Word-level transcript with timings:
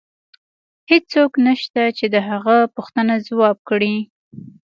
هیڅوک 0.91 1.31
نشته 1.47 1.81
چې 1.97 2.05
د 2.13 2.15
هغه 2.29 2.57
پوښتنه 2.75 3.13
ځواب 3.27 3.57
کړي 3.69 3.95